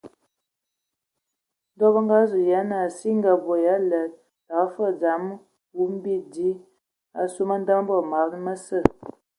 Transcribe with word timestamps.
Ndɔ 1.73 1.87
bǝ 1.93 2.01
azu 2.19 2.39
yen 2.49 2.65
naa 2.71 2.87
si 2.97 3.07
e 3.13 3.17
ngaabo 3.17 3.51
ya 3.65 3.73
aled, 3.79 4.11
təgǝ 4.47 4.63
fəg 4.75 4.93
daŋ 5.03 5.23
wum 5.77 5.93
bidi 6.03 6.49
asu 7.21 7.41
mə̀nda 7.49 7.73
mǝ 7.77 7.85
bod 7.87 8.03
maban 8.11 8.41
mǝsə. 8.47 8.77